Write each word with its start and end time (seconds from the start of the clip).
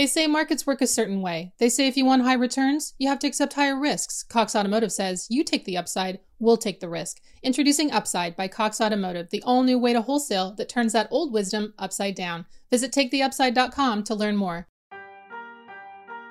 They 0.00 0.06
say 0.06 0.26
markets 0.26 0.66
work 0.66 0.80
a 0.80 0.86
certain 0.86 1.20
way. 1.20 1.52
They 1.58 1.68
say 1.68 1.86
if 1.86 1.94
you 1.94 2.06
want 2.06 2.22
high 2.22 2.32
returns, 2.32 2.94
you 2.96 3.06
have 3.08 3.18
to 3.18 3.26
accept 3.26 3.52
higher 3.52 3.78
risks. 3.78 4.22
Cox 4.22 4.56
Automotive 4.56 4.92
says 4.92 5.26
you 5.28 5.44
take 5.44 5.66
the 5.66 5.76
upside, 5.76 6.20
we'll 6.38 6.56
take 6.56 6.80
the 6.80 6.88
risk. 6.88 7.18
Introducing 7.42 7.92
Upside 7.92 8.34
by 8.34 8.48
Cox 8.48 8.80
Automotive, 8.80 9.28
the 9.28 9.42
all 9.42 9.62
new 9.62 9.78
way 9.78 9.92
to 9.92 10.00
wholesale 10.00 10.54
that 10.54 10.70
turns 10.70 10.94
that 10.94 11.08
old 11.10 11.34
wisdom 11.34 11.74
upside 11.78 12.14
down. 12.14 12.46
Visit 12.70 12.92
taketheupside.com 12.92 14.04
to 14.04 14.14
learn 14.14 14.38
more. 14.38 14.68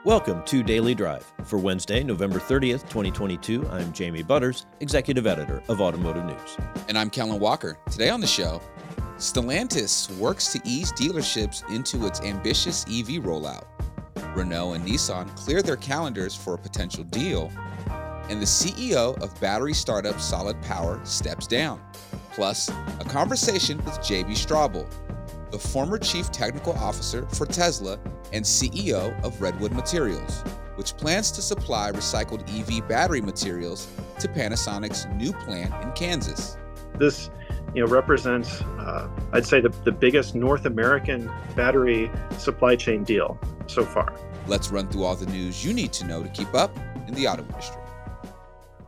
Welcome 0.04 0.44
to 0.46 0.64
Daily 0.64 0.96
Drive. 0.96 1.32
For 1.44 1.60
Wednesday, 1.60 2.04
November 2.04 2.40
30th, 2.40 2.90
2022, 2.90 3.68
I'm 3.70 3.94
Jamie 3.94 4.24
Butters, 4.24 4.66
Executive 4.80 5.28
Editor 5.28 5.62
of 5.70 5.80
Automotive 5.80 6.26
News. 6.26 6.58
And 6.88 6.98
I'm 6.98 7.12
Kellen 7.12 7.40
Walker. 7.40 7.78
Today 7.92 8.10
on 8.10 8.20
the 8.20 8.26
show, 8.26 8.62
Stellantis 9.20 10.10
works 10.18 10.54
to 10.54 10.62
ease 10.64 10.94
dealerships 10.94 11.70
into 11.70 12.08
its 12.08 12.22
ambitious 12.22 12.86
EV 12.86 13.22
rollout. 13.22 13.66
Renault 14.34 14.74
and 14.74 14.88
Nissan 14.88 15.28
clear 15.36 15.62
their 15.62 15.76
calendars 15.76 16.34
for 16.34 16.54
a 16.54 16.58
potential 16.58 17.04
deal. 17.04 17.52
And 18.30 18.41
the 18.41 18.46
CEO 18.46 19.22
of 19.22 19.38
battery 19.41 19.74
startup 19.74 20.22
Solid 20.22 20.62
Power 20.62 21.02
steps 21.04 21.48
down. 21.48 21.82
Plus, 22.32 22.70
a 22.70 23.05
conversation 23.10 23.77
with 23.80 24.00
JB 24.00 24.32
Straubel, 24.38 24.90
the 25.52 25.60
former 25.60 25.98
chief 25.98 26.32
technical 26.32 26.72
officer 26.74 27.27
for 27.27 27.46
Tesla 27.46 27.99
and 28.32 28.46
CEO 28.46 29.22
of 29.22 29.41
Redwood 29.41 29.74
Materials, 29.74 30.44
which 30.76 30.96
plans 30.96 31.30
to 31.32 31.41
supply 31.41 31.91
recycled 31.91 32.48
EV 32.58 32.88
battery 32.88 33.20
materials 33.20 33.90
to 34.20 34.30
Panasonic's 34.30 35.08
new 35.16 35.34
plant 35.34 35.74
in 35.84 35.91
Kansas. 35.91 36.55
This 36.98 37.30
you 37.73 37.84
know, 37.84 37.91
represents, 37.91 38.62
uh, 38.62 39.09
I'd 39.32 39.46
say, 39.46 39.62
the, 39.62 39.70
the 39.84 39.91
biggest 39.91 40.36
North 40.36 40.66
American 40.66 41.32
battery 41.55 42.12
supply 42.38 42.76
chain 42.76 43.04
deal 43.04 43.40
so 43.68 43.86
far. 43.86 44.14
Let's 44.48 44.70
run 44.70 44.88
through 44.88 45.04
all 45.04 45.16
the 45.16 45.27
news 45.27 45.64
you 45.64 45.74
need 45.74 45.94
to 45.94 46.05
know 46.05 46.24
to 46.24 46.30
keep 46.30 46.54
up 46.54 46.76
in 47.08 47.13
the 47.13 47.27
auto 47.27 47.44
industry. 47.44 47.82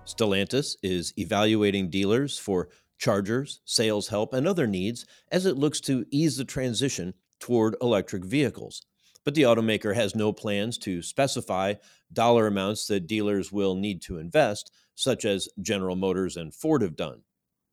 Stellantis 0.06 0.76
is 0.82 1.14
evaluating 1.18 1.90
dealers 1.90 2.38
for 2.38 2.70
chargers, 2.98 3.62
sales 3.66 4.08
help, 4.08 4.34
and 4.34 4.48
other 4.48 4.68
needs 4.68 5.06
as 5.32 5.46
it 5.46 5.58
looks 5.58 5.80
to 5.82 6.06
ease 6.12 6.38
the 6.38 6.46
transition 6.46 7.14
toward 7.40 7.76
electric 7.82 8.26
vehicles. 8.26 8.86
But 9.24 9.36
the 9.36 9.44
automaker 9.44 9.94
has 9.96 10.16
no 10.16 10.34
plans 10.34 10.78
to 10.80 11.02
specify 11.02 11.76
dollar 12.12 12.48
amounts 12.48 12.88
that 12.88 13.08
dealers 13.08 13.52
will 13.52 13.76
need 13.76 14.02
to 14.04 14.18
invest, 14.18 14.72
such 14.96 15.26
as 15.26 15.48
General 15.62 15.96
Motors 15.96 16.38
and 16.38 16.54
Ford 16.54 16.82
have 16.82 16.96
done. 16.96 17.22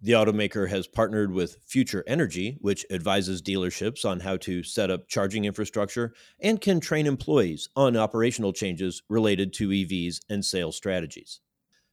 The 0.00 0.12
automaker 0.12 0.68
has 0.68 0.86
partnered 0.86 1.32
with 1.32 1.58
Future 1.66 2.04
Energy, 2.06 2.56
which 2.60 2.86
advises 2.88 3.42
dealerships 3.42 4.04
on 4.04 4.20
how 4.20 4.36
to 4.36 4.62
set 4.62 4.92
up 4.92 5.08
charging 5.08 5.44
infrastructure 5.44 6.14
and 6.38 6.60
can 6.60 6.78
train 6.78 7.04
employees 7.04 7.68
on 7.74 7.96
operational 7.96 8.52
changes 8.52 9.02
related 9.08 9.52
to 9.54 9.70
EVs 9.70 10.20
and 10.30 10.44
sales 10.44 10.76
strategies. 10.76 11.40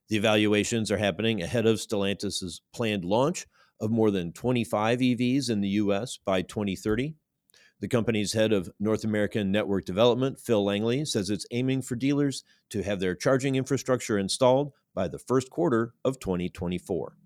The 0.07 0.17
evaluations 0.17 0.91
are 0.91 0.99
happening 0.99 1.41
ahead 1.41 1.65
of 1.65 1.77
Stellantis' 1.77 2.61
planned 2.71 3.03
launch 3.05 3.47
of 3.81 3.89
more 3.89 4.11
than 4.11 4.33
25 4.33 4.99
EVs 4.99 5.49
in 5.49 5.61
the 5.61 5.69
U.S. 5.69 6.19
by 6.23 6.43
2030. 6.43 7.15
The 7.79 7.87
company's 7.87 8.33
head 8.33 8.53
of 8.53 8.69
North 8.79 9.03
American 9.03 9.51
network 9.51 9.83
development, 9.83 10.39
Phil 10.39 10.63
Langley, 10.63 11.05
says 11.05 11.31
it's 11.31 11.47
aiming 11.49 11.81
for 11.81 11.95
dealers 11.95 12.43
to 12.69 12.83
have 12.83 12.99
their 12.99 13.15
charging 13.15 13.55
infrastructure 13.55 14.19
installed 14.19 14.73
by 14.93 15.07
the 15.07 15.19
first 15.19 15.49
quarter 15.49 15.95
of 16.05 16.19
2024. 16.19 17.17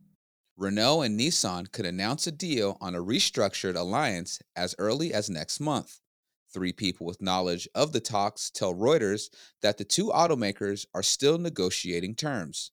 Renault 0.59 1.03
and 1.03 1.17
Nissan 1.17 1.71
could 1.71 1.85
announce 1.85 2.27
a 2.27 2.33
deal 2.33 2.77
on 2.81 2.93
a 2.93 3.01
restructured 3.01 3.77
alliance 3.77 4.41
as 4.57 4.75
early 4.77 5.13
as 5.13 5.29
next 5.29 5.61
month. 5.61 6.01
Three 6.53 6.73
people 6.73 7.05
with 7.05 7.21
knowledge 7.21 7.69
of 7.73 7.93
the 7.93 8.01
talks 8.01 8.49
tell 8.49 8.75
Reuters 8.75 9.29
that 9.61 9.77
the 9.77 9.85
two 9.85 10.07
automakers 10.07 10.85
are 10.93 11.01
still 11.01 11.37
negotiating 11.37 12.15
terms. 12.15 12.71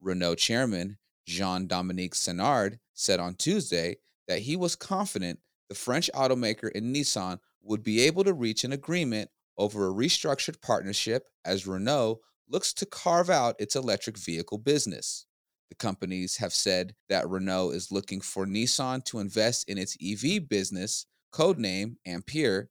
Renault 0.00 0.36
chairman 0.36 0.96
Jean 1.26 1.66
Dominique 1.66 2.14
Senard 2.14 2.78
said 2.94 3.20
on 3.20 3.34
Tuesday 3.34 3.96
that 4.26 4.40
he 4.40 4.56
was 4.56 4.74
confident 4.74 5.40
the 5.68 5.74
French 5.74 6.08
automaker 6.14 6.74
and 6.74 6.96
Nissan 6.96 7.40
would 7.60 7.82
be 7.82 8.00
able 8.00 8.24
to 8.24 8.32
reach 8.32 8.64
an 8.64 8.72
agreement 8.72 9.28
over 9.58 9.86
a 9.86 9.92
restructured 9.92 10.62
partnership 10.62 11.28
as 11.44 11.66
Renault 11.66 12.20
looks 12.48 12.72
to 12.72 12.86
carve 12.86 13.28
out 13.28 13.54
its 13.58 13.76
electric 13.76 14.16
vehicle 14.16 14.56
business. 14.56 15.26
The 15.70 15.76
companies 15.76 16.36
have 16.38 16.52
said 16.52 16.94
that 17.08 17.28
Renault 17.28 17.70
is 17.70 17.92
looking 17.92 18.20
for 18.20 18.46
Nissan 18.46 19.04
to 19.06 19.18
invest 19.18 19.68
in 19.68 19.78
its 19.78 19.96
EV 20.02 20.48
business, 20.48 21.06
codename 21.32 21.96
Ampere. 22.06 22.70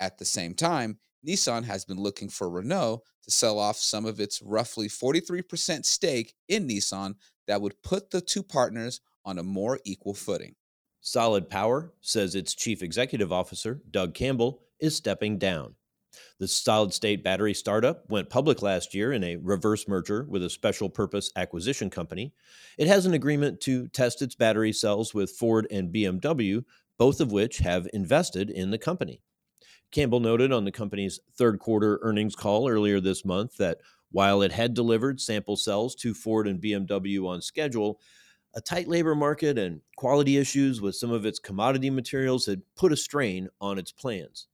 At 0.00 0.18
the 0.18 0.24
same 0.24 0.54
time, 0.54 0.98
Nissan 1.26 1.64
has 1.64 1.84
been 1.84 2.00
looking 2.00 2.28
for 2.28 2.48
Renault 2.48 3.02
to 3.24 3.30
sell 3.30 3.58
off 3.58 3.76
some 3.76 4.06
of 4.06 4.20
its 4.20 4.40
roughly 4.42 4.88
43% 4.88 5.84
stake 5.84 6.34
in 6.48 6.68
Nissan 6.68 7.14
that 7.46 7.60
would 7.60 7.82
put 7.82 8.10
the 8.10 8.20
two 8.20 8.42
partners 8.42 9.00
on 9.24 9.38
a 9.38 9.42
more 9.42 9.80
equal 9.84 10.14
footing. 10.14 10.54
Solid 11.00 11.48
Power 11.48 11.92
says 12.00 12.34
its 12.34 12.54
chief 12.54 12.82
executive 12.82 13.32
officer, 13.32 13.80
Doug 13.90 14.14
Campbell, 14.14 14.62
is 14.80 14.96
stepping 14.96 15.38
down. 15.38 15.74
The 16.38 16.48
solid 16.48 16.92
state 16.92 17.24
battery 17.24 17.54
startup 17.54 18.08
went 18.10 18.30
public 18.30 18.62
last 18.62 18.94
year 18.94 19.12
in 19.12 19.24
a 19.24 19.36
reverse 19.36 19.88
merger 19.88 20.26
with 20.28 20.42
a 20.42 20.50
special 20.50 20.88
purpose 20.88 21.30
acquisition 21.36 21.90
company. 21.90 22.32
It 22.78 22.86
has 22.86 23.06
an 23.06 23.14
agreement 23.14 23.60
to 23.62 23.88
test 23.88 24.22
its 24.22 24.34
battery 24.34 24.72
cells 24.72 25.14
with 25.14 25.30
Ford 25.30 25.66
and 25.70 25.92
BMW, 25.92 26.64
both 26.98 27.20
of 27.20 27.32
which 27.32 27.58
have 27.58 27.88
invested 27.92 28.50
in 28.50 28.70
the 28.70 28.78
company. 28.78 29.20
Campbell 29.90 30.20
noted 30.20 30.52
on 30.52 30.64
the 30.64 30.72
company's 30.72 31.20
third 31.36 31.58
quarter 31.58 31.98
earnings 32.02 32.36
call 32.36 32.68
earlier 32.68 33.00
this 33.00 33.24
month 33.24 33.56
that 33.56 33.78
while 34.10 34.42
it 34.42 34.52
had 34.52 34.74
delivered 34.74 35.20
sample 35.20 35.56
cells 35.56 35.94
to 35.94 36.14
Ford 36.14 36.46
and 36.46 36.60
BMW 36.60 37.26
on 37.26 37.40
schedule, 37.40 38.00
a 38.54 38.60
tight 38.60 38.88
labor 38.88 39.14
market 39.14 39.58
and 39.58 39.80
quality 39.96 40.36
issues 40.36 40.80
with 40.80 40.96
some 40.96 41.10
of 41.10 41.26
its 41.26 41.38
commodity 41.38 41.90
materials 41.90 42.46
had 42.46 42.62
put 42.76 42.92
a 42.92 42.96
strain 42.96 43.48
on 43.60 43.78
its 43.78 43.92
plans. 43.92 44.47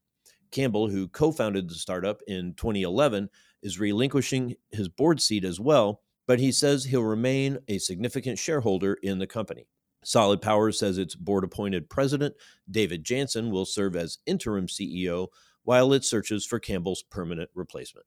Campbell, 0.55 0.89
who 0.89 1.09
co 1.09 1.33
founded 1.33 1.69
the 1.69 1.75
startup 1.75 2.23
in 2.27 2.55
2011, 2.55 3.29
is 3.63 3.81
relinquishing 3.81 4.55
his 4.71 4.89
board 4.89 5.21
seat 5.21 5.45
as 5.45 5.61
well, 5.61 6.01
but 6.27 6.39
he 6.39 6.53
says 6.53 6.85
he'll 6.85 7.03
remain 7.03 7.59
a 7.69 7.79
significant 7.79 8.39
shareholder 8.39 8.95
in 9.03 9.19
the 9.19 9.27
company. 9.27 9.67
Solid 10.05 10.41
Power 10.41 10.71
says 10.71 10.97
its 10.97 11.15
board 11.15 11.45
appointed 11.45 11.91
president, 11.91 12.35
David 12.71 13.05
Jansen, 13.05 13.51
will 13.51 13.65
serve 13.65 13.97
as 13.97 14.19
interim 14.27 14.67
CEO 14.67 15.29
while 15.65 15.93
it 15.93 16.05
searches 16.05 16.47
for 16.47 16.59
Campbell's 16.59 17.03
permanent 17.03 17.51
replacement. 17.55 18.07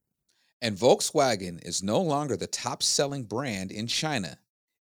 And 0.61 0.77
Volkswagen 0.77 1.63
is 1.63 1.83
no 1.83 1.99
longer 2.01 2.37
the 2.37 2.47
top 2.47 2.81
selling 2.81 3.23
brand 3.23 3.71
in 3.71 3.87
China. 3.87 4.37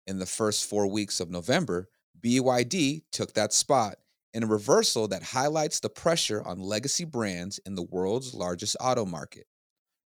In 0.08 0.20
the 0.20 0.26
first 0.26 0.70
four 0.70 0.88
weeks 0.88 1.20
of 1.20 1.32
November, 1.32 1.90
BYD 2.22 3.04
took 3.12 3.34
that 3.34 3.54
spot 3.54 3.96
in 4.36 4.44
a 4.44 4.48
reversal 4.48 5.08
that 5.08 5.24
highlights 5.24 5.80
the 5.80 5.90
pressure 5.90 6.44
on 6.46 6.60
legacy 6.60 7.06
brands 7.06 7.58
in 7.66 7.74
the 7.74 7.88
world's 7.90 8.34
largest 8.34 8.76
auto 8.82 9.06
market. 9.06 9.48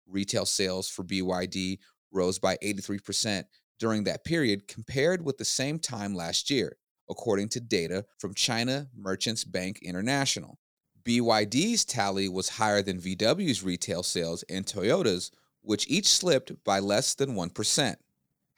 Retail 0.08 0.46
sales 0.46 0.88
for 0.88 1.04
BYD 1.04 1.80
rose 2.12 2.38
by 2.38 2.56
83% 2.64 3.46
during 3.80 4.04
that 4.04 4.24
period 4.24 4.68
compared 4.68 5.26
with 5.26 5.40
the 5.40 5.46
same 5.46 5.80
time 5.80 6.14
last 6.14 6.52
year, 6.52 6.78
according 7.10 7.50
to 7.50 7.60
data 7.60 8.06
from 8.20 8.36
China 8.36 8.88
Merchants 8.96 9.44
Bank 9.44 9.80
International. 9.82 10.60
BYD's 11.04 11.84
tally 11.84 12.30
was 12.30 12.50
higher 12.50 12.84
than 12.84 13.02
VW's 13.02 13.64
retail 13.64 14.04
sales 14.04 14.44
and 14.48 14.64
Toyota's, 14.64 15.32
which 15.62 15.90
each 15.90 16.08
slipped 16.08 16.64
by 16.64 16.78
less 16.78 17.16
than 17.16 17.34
1%. 17.34 17.96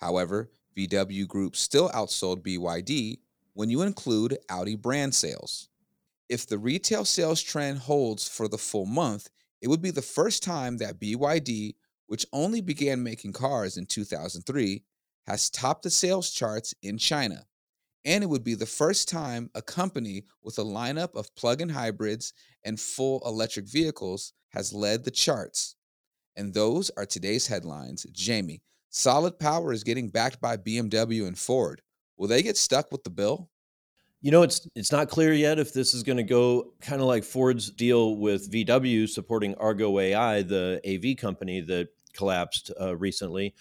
However, 0.01 0.51
VW 0.77 1.25
Group 1.27 1.55
still 1.55 1.89
outsold 1.91 2.43
BYD 2.43 3.19
when 3.61 3.69
you 3.69 3.83
include 3.83 4.39
Audi 4.49 4.75
brand 4.75 5.13
sales. 5.13 5.69
If 6.29 6.47
the 6.47 6.57
retail 6.57 7.05
sales 7.05 7.43
trend 7.43 7.77
holds 7.77 8.27
for 8.27 8.47
the 8.47 8.57
full 8.57 8.87
month, 8.87 9.29
it 9.61 9.67
would 9.67 9.83
be 9.83 9.91
the 9.91 10.01
first 10.01 10.41
time 10.41 10.77
that 10.77 10.99
BYD, 10.99 11.75
which 12.07 12.25
only 12.33 12.61
began 12.61 13.03
making 13.03 13.33
cars 13.33 13.77
in 13.77 13.85
2003, 13.85 14.83
has 15.27 15.51
topped 15.51 15.83
the 15.83 15.91
sales 15.91 16.31
charts 16.31 16.73
in 16.81 16.97
China. 16.97 17.45
And 18.03 18.23
it 18.23 18.27
would 18.31 18.43
be 18.43 18.55
the 18.55 18.65
first 18.65 19.07
time 19.07 19.51
a 19.53 19.61
company 19.61 20.23
with 20.41 20.57
a 20.57 20.63
lineup 20.63 21.13
of 21.13 21.35
plug 21.35 21.61
in 21.61 21.69
hybrids 21.69 22.33
and 22.65 22.79
full 22.79 23.21
electric 23.27 23.67
vehicles 23.67 24.33
has 24.53 24.73
led 24.73 25.03
the 25.03 25.11
charts. 25.11 25.75
And 26.35 26.51
those 26.51 26.89
are 26.97 27.05
today's 27.05 27.45
headlines. 27.45 28.07
Jamie, 28.11 28.63
Solid 28.89 29.37
Power 29.37 29.71
is 29.71 29.83
getting 29.83 30.09
backed 30.09 30.41
by 30.41 30.57
BMW 30.57 31.27
and 31.27 31.37
Ford. 31.37 31.83
Will 32.17 32.27
they 32.27 32.41
get 32.41 32.57
stuck 32.57 32.91
with 32.91 33.03
the 33.03 33.11
bill? 33.11 33.50
You 34.21 34.29
know, 34.31 34.43
it's 34.43 34.67
it's 34.75 34.91
not 34.91 35.09
clear 35.09 35.33
yet 35.33 35.57
if 35.57 35.73
this 35.73 35.93
is 35.93 36.03
going 36.03 36.17
to 36.17 36.23
go 36.23 36.73
kind 36.79 37.01
of 37.01 37.07
like 37.07 37.23
Ford's 37.23 37.69
deal 37.71 38.17
with 38.17 38.51
VW 38.51 39.09
supporting 39.09 39.55
Argo 39.55 39.97
AI, 39.99 40.43
the 40.43 40.79
AV 40.87 41.17
company 41.17 41.61
that 41.61 41.89
collapsed 42.13 42.71
uh, 42.79 42.95
recently. 42.95 43.55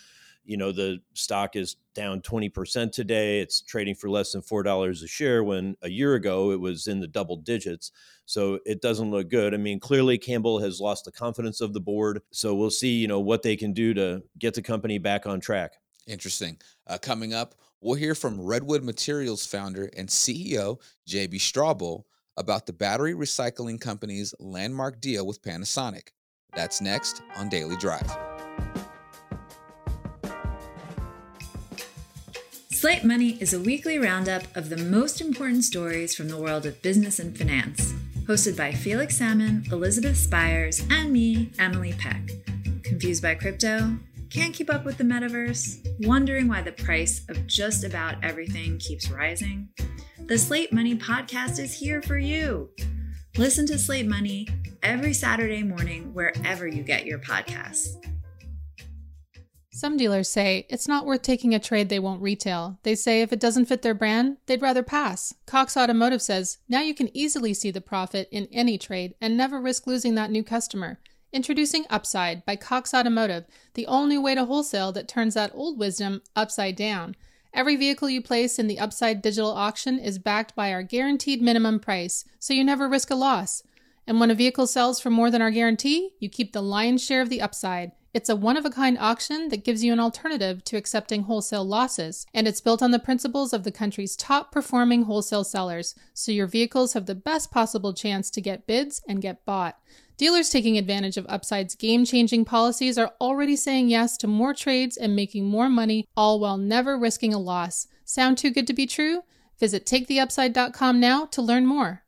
you 0.44 0.56
know, 0.56 0.72
the 0.72 1.00
stock 1.14 1.54
is 1.54 1.76
down 1.94 2.20
20% 2.22 2.90
today. 2.92 3.40
It's 3.40 3.60
trading 3.60 3.94
for 3.94 4.10
less 4.10 4.32
than 4.32 4.42
$4 4.42 4.90
a 4.90 5.06
share 5.06 5.44
when 5.44 5.76
a 5.82 5.88
year 5.88 6.14
ago 6.14 6.50
it 6.50 6.60
was 6.60 6.86
in 6.88 6.98
the 6.98 7.06
double 7.06 7.36
digits. 7.36 7.92
So 8.26 8.58
it 8.64 8.80
doesn't 8.80 9.10
look 9.10 9.28
good. 9.28 9.54
I 9.54 9.58
mean, 9.58 9.78
clearly 9.80 10.18
Campbell 10.18 10.58
has 10.60 10.80
lost 10.80 11.04
the 11.04 11.12
confidence 11.12 11.60
of 11.60 11.72
the 11.72 11.80
board. 11.80 12.22
So 12.32 12.54
we'll 12.54 12.70
see, 12.70 12.94
you 12.94 13.06
know, 13.06 13.20
what 13.20 13.42
they 13.42 13.56
can 13.56 13.72
do 13.72 13.94
to 13.94 14.22
get 14.38 14.54
the 14.54 14.62
company 14.62 14.98
back 14.98 15.26
on 15.26 15.40
track. 15.40 15.74
Interesting. 16.06 16.58
Uh, 16.86 16.98
coming 16.98 17.32
up, 17.34 17.54
we'll 17.80 17.94
hear 17.94 18.14
from 18.14 18.40
Redwood 18.40 18.82
Materials 18.82 19.46
founder 19.46 19.90
and 19.96 20.08
CEO 20.08 20.80
JB 21.08 21.34
Straubel 21.34 22.04
about 22.36 22.66
the 22.66 22.72
battery 22.72 23.14
recycling 23.14 23.80
company's 23.80 24.34
landmark 24.38 25.00
deal 25.00 25.26
with 25.26 25.42
Panasonic. 25.42 26.08
That's 26.54 26.80
next 26.80 27.22
on 27.36 27.48
Daily 27.48 27.76
Drive. 27.76 28.10
Slate 32.80 33.04
Money 33.04 33.36
is 33.40 33.52
a 33.52 33.60
weekly 33.60 33.98
roundup 33.98 34.56
of 34.56 34.70
the 34.70 34.78
most 34.78 35.20
important 35.20 35.64
stories 35.64 36.14
from 36.14 36.28
the 36.28 36.40
world 36.40 36.64
of 36.64 36.80
business 36.80 37.18
and 37.18 37.36
finance, 37.36 37.92
hosted 38.24 38.56
by 38.56 38.72
Felix 38.72 39.18
Salmon, 39.18 39.66
Elizabeth 39.70 40.16
Spiers, 40.16 40.80
and 40.88 41.12
me, 41.12 41.50
Emily 41.58 41.92
Peck. 41.92 42.30
Confused 42.82 43.22
by 43.22 43.34
crypto? 43.34 43.98
Can't 44.30 44.54
keep 44.54 44.72
up 44.72 44.84
with 44.84 44.96
the 44.96 45.02
metaverse? 45.02 45.84
Wondering 46.06 46.46
why 46.46 46.62
the 46.62 46.70
price 46.70 47.22
of 47.28 47.48
just 47.48 47.82
about 47.82 48.22
everything 48.22 48.78
keeps 48.78 49.10
rising? 49.10 49.68
The 50.26 50.38
Slate 50.38 50.72
Money 50.72 50.94
podcast 50.94 51.58
is 51.58 51.74
here 51.74 52.00
for 52.00 52.16
you. 52.16 52.70
Listen 53.36 53.66
to 53.66 53.76
Slate 53.76 54.06
Money 54.06 54.46
every 54.84 55.14
Saturday 55.14 55.64
morning 55.64 56.14
wherever 56.14 56.68
you 56.68 56.84
get 56.84 57.06
your 57.06 57.18
podcasts. 57.18 57.96
Some 59.72 59.96
dealers 59.96 60.28
say 60.28 60.64
it's 60.70 60.86
not 60.86 61.06
worth 61.06 61.22
taking 61.22 61.52
a 61.52 61.58
trade 61.58 61.88
they 61.88 61.98
won't 61.98 62.22
retail. 62.22 62.78
They 62.84 62.94
say 62.94 63.22
if 63.22 63.32
it 63.32 63.40
doesn't 63.40 63.66
fit 63.66 63.82
their 63.82 63.94
brand, 63.94 64.36
they'd 64.46 64.62
rather 64.62 64.84
pass. 64.84 65.34
Cox 65.46 65.76
Automotive 65.76 66.22
says 66.22 66.58
now 66.68 66.82
you 66.82 66.94
can 66.94 67.10
easily 67.16 67.52
see 67.52 67.72
the 67.72 67.80
profit 67.80 68.28
in 68.30 68.46
any 68.52 68.78
trade 68.78 69.14
and 69.20 69.36
never 69.36 69.60
risk 69.60 69.88
losing 69.88 70.14
that 70.14 70.30
new 70.30 70.44
customer. 70.44 71.00
Introducing 71.32 71.84
Upside 71.88 72.44
by 72.44 72.56
Cox 72.56 72.92
Automotive, 72.92 73.44
the 73.74 73.86
all 73.86 74.06
new 74.06 74.20
way 74.20 74.34
to 74.34 74.44
wholesale 74.44 74.90
that 74.90 75.06
turns 75.06 75.34
that 75.34 75.52
old 75.54 75.78
wisdom 75.78 76.22
upside 76.34 76.74
down. 76.74 77.14
Every 77.54 77.76
vehicle 77.76 78.10
you 78.10 78.20
place 78.20 78.58
in 78.58 78.66
the 78.66 78.80
Upside 78.80 79.22
digital 79.22 79.52
auction 79.52 80.00
is 80.00 80.18
backed 80.18 80.56
by 80.56 80.72
our 80.72 80.82
guaranteed 80.82 81.40
minimum 81.40 81.78
price, 81.78 82.24
so 82.40 82.52
you 82.52 82.64
never 82.64 82.88
risk 82.88 83.10
a 83.10 83.14
loss. 83.14 83.62
And 84.08 84.18
when 84.18 84.32
a 84.32 84.34
vehicle 84.34 84.66
sells 84.66 84.98
for 84.98 85.10
more 85.10 85.30
than 85.30 85.40
our 85.40 85.52
guarantee, 85.52 86.10
you 86.18 86.28
keep 86.28 86.52
the 86.52 86.62
lion's 86.62 87.04
share 87.04 87.22
of 87.22 87.28
the 87.28 87.40
upside. 87.40 87.92
It's 88.12 88.28
a 88.28 88.34
one 88.34 88.56
of 88.56 88.64
a 88.64 88.70
kind 88.70 88.98
auction 88.98 89.50
that 89.50 89.62
gives 89.62 89.84
you 89.84 89.92
an 89.92 90.00
alternative 90.00 90.64
to 90.64 90.76
accepting 90.76 91.22
wholesale 91.22 91.64
losses, 91.64 92.26
and 92.34 92.48
it's 92.48 92.60
built 92.60 92.82
on 92.82 92.90
the 92.90 92.98
principles 92.98 93.52
of 93.52 93.62
the 93.62 93.70
country's 93.70 94.16
top 94.16 94.50
performing 94.50 95.04
wholesale 95.04 95.44
sellers, 95.44 95.94
so 96.12 96.32
your 96.32 96.48
vehicles 96.48 96.94
have 96.94 97.06
the 97.06 97.14
best 97.14 97.52
possible 97.52 97.94
chance 97.94 98.28
to 98.30 98.40
get 98.40 98.66
bids 98.66 99.00
and 99.08 99.22
get 99.22 99.44
bought. 99.44 99.78
Dealers 100.20 100.50
taking 100.50 100.76
advantage 100.76 101.16
of 101.16 101.24
Upside's 101.30 101.74
game 101.74 102.04
changing 102.04 102.44
policies 102.44 102.98
are 102.98 103.14
already 103.22 103.56
saying 103.56 103.88
yes 103.88 104.18
to 104.18 104.26
more 104.26 104.52
trades 104.52 104.98
and 104.98 105.16
making 105.16 105.46
more 105.46 105.70
money, 105.70 106.06
all 106.14 106.38
while 106.38 106.58
never 106.58 106.98
risking 106.98 107.32
a 107.32 107.38
loss. 107.38 107.86
Sound 108.04 108.36
too 108.36 108.50
good 108.50 108.66
to 108.66 108.74
be 108.74 108.84
true? 108.84 109.22
Visit 109.58 109.86
taketheupside.com 109.86 111.00
now 111.00 111.24
to 111.24 111.40
learn 111.40 111.64
more. 111.64 112.02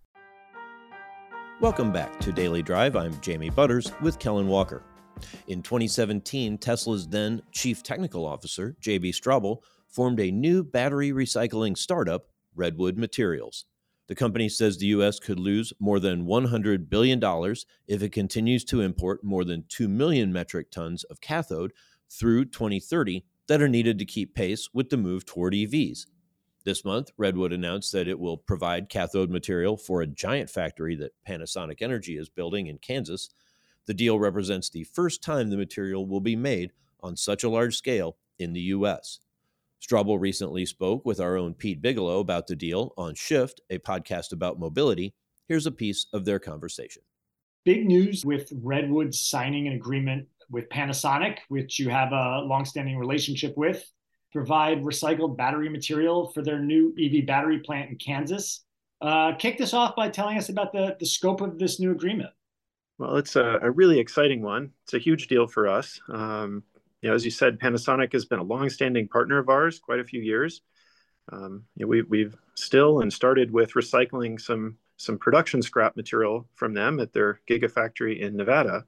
Welcome 1.63 1.91
back 1.91 2.21
to 2.21 2.33
Daily 2.33 2.61
Drive. 2.61 2.97
I'm 2.97 3.19
Jamie 3.23 3.49
Butters 3.49 3.91
with 4.03 4.19
Kellen 4.19 4.47
Walker. 4.47 4.83
In 5.49 5.63
2017, 5.63 6.59
Tesla's 6.59 7.09
then 7.09 7.41
Chief 7.51 7.83
Technical 7.83 8.27
Officer, 8.27 8.77
J.B. 8.79 9.13
Straubel, 9.13 9.63
formed 9.89 10.21
a 10.21 10.31
new 10.31 10.63
battery 10.63 11.13
recycling 11.13 11.79
startup, 11.79 12.27
Redwood 12.55 12.99
Materials. 12.99 13.65
The 14.13 14.17
company 14.17 14.51
says 14.51 14.77
the 14.77 14.89
U.S. 14.89 15.19
could 15.19 15.41
lose 15.41 15.73
more 15.81 15.99
than 15.99 16.27
$100 16.27 16.91
billion 16.91 17.19
if 17.89 18.03
it 18.03 18.13
continues 18.13 18.63
to 18.67 18.83
import 18.83 19.25
more 19.25 19.43
than 19.43 19.65
2 19.71 19.89
million 19.89 20.31
metric 20.31 20.71
tons 20.71 21.03
of 21.05 21.23
cathode 21.23 21.73
through 22.11 22.45
2030 22.45 23.25
that 23.47 23.63
are 23.63 23.71
needed 23.71 23.99
to 23.99 24.05
keep 24.05 24.35
pace 24.35 24.69
with 24.75 24.91
the 24.91 24.99
move 24.99 25.25
toward 25.25 25.55
EVs. 25.55 26.05
This 26.63 26.85
month, 26.85 27.11
Redwood 27.17 27.55
announced 27.55 27.91
that 27.93 28.07
it 28.07 28.19
will 28.19 28.37
provide 28.37 28.91
cathode 28.91 29.31
material 29.31 29.79
for 29.79 30.03
a 30.03 30.07
giant 30.07 30.51
factory 30.51 30.95
that 30.97 31.15
Panasonic 31.27 31.81
Energy 31.81 32.19
is 32.19 32.29
building 32.29 32.67
in 32.67 32.77
Kansas. 32.77 33.31
The 33.87 33.95
deal 33.95 34.19
represents 34.19 34.69
the 34.69 34.85
first 34.85 35.23
time 35.23 35.49
the 35.49 35.57
material 35.57 36.07
will 36.07 36.21
be 36.21 36.37
made 36.37 36.73
on 37.01 37.17
such 37.17 37.45
a 37.45 37.49
large 37.49 37.79
scale 37.79 38.19
in 38.39 38.53
the 38.53 38.61
U.S. 38.61 39.21
Straubel 39.83 40.21
recently 40.21 40.65
spoke 40.65 41.05
with 41.05 41.19
our 41.19 41.37
own 41.37 41.55
Pete 41.55 41.83
Bigelow 41.83 42.21
about 42.21 42.47
the 42.47 42.55
deal 42.55 42.95
on 42.97 43.15
Shift, 43.15 43.61
a 43.69 43.79
podcast 43.79 44.33
about 44.33 44.61
mobility. 44.61 45.13
Here's 45.49 45.67
a 45.67 45.73
piece 45.73 46.07
of 46.13 46.25
their 46.25 46.39
conversation. 46.39 47.03
Big 47.65 47.87
news 47.87 48.25
with 48.25 48.53
Redwood 48.63 49.13
signing 49.13 49.67
an 49.67 49.75
agreement 49.75 50.29
with 50.51 50.69
Panasonic, 50.69 51.39
which 51.49 51.81
you 51.81 51.89
have 51.89 52.13
a 52.13 52.43
longstanding 52.45 52.97
relationship 52.97 53.57
with, 53.57 53.85
provide 54.33 54.83
recycled 54.83 55.37
battery 55.37 55.69
material 55.69 56.31
for 56.31 56.43
their 56.43 56.61
new 56.61 56.95
EV 57.01 57.27
battery 57.27 57.59
plant 57.59 57.91
in 57.91 57.97
Kansas. 57.97 58.65
Uh, 59.01 59.35
kick 59.35 59.59
this 59.59 59.75
off 59.75 59.97
by 59.97 60.09
telling 60.09 60.39
us 60.39 60.49
about 60.49 60.73
the, 60.73 60.97
the 61.01 61.07
scope 61.07 61.41
of 61.41 61.59
this 61.59 61.81
new 61.81 61.91
agreement. 61.91 62.31
Well, 62.99 63.17
it's 63.17 63.35
a, 63.35 63.59
a 63.63 63.71
really 63.71 63.99
exciting 63.99 64.43
one. 64.43 64.71
It's 64.85 64.95
a 64.95 64.99
huge 64.99 65.27
deal 65.27 65.49
for 65.49 65.67
us. 65.67 66.01
Um, 66.09 66.63
you 67.03 67.09
know, 67.09 67.15
as 67.15 67.25
you 67.25 67.31
said, 67.31 67.59
Panasonic 67.59 68.13
has 68.13 68.25
been 68.25 68.39
a 68.39 68.45
long-standing 68.45 69.09
partner 69.09 69.39
of 69.39 69.49
ours, 69.49 69.81
quite 69.81 69.99
a 69.99 70.05
few 70.05 70.21
years. 70.21 70.63
Um, 71.31 71.65
you 71.77 71.85
know, 71.85 71.89
we, 71.89 72.03
we've 72.03 72.37
still 72.55 73.01
and 73.01 73.13
started 73.13 73.51
with 73.53 73.75
recycling 73.75 74.41
some 74.41 74.79
some 74.99 75.19
production 75.19 75.61
scrap 75.61 75.97
material 75.97 76.47
from 76.55 76.75
them 76.75 77.01
at 77.01 77.13
their 77.13 77.41
gigafactory 77.49 78.21
in 78.21 78.37
Nevada, 78.37 78.85